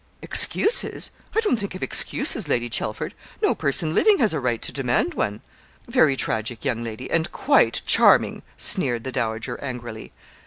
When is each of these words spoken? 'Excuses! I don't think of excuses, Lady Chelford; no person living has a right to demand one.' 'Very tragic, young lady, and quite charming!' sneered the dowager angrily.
'Excuses! 0.23 1.11
I 1.35 1.41
don't 1.41 1.57
think 1.57 1.75
of 1.75 1.83
excuses, 1.83 2.47
Lady 2.47 2.71
Chelford; 2.71 3.13
no 3.39 3.53
person 3.53 3.93
living 3.93 4.17
has 4.17 4.33
a 4.33 4.39
right 4.39 4.59
to 4.59 4.73
demand 4.73 5.13
one.' 5.13 5.41
'Very 5.87 6.15
tragic, 6.17 6.65
young 6.65 6.83
lady, 6.83 7.07
and 7.11 7.31
quite 7.31 7.83
charming!' 7.85 8.41
sneered 8.57 9.03
the 9.03 9.11
dowager 9.11 9.61
angrily. 9.63 10.11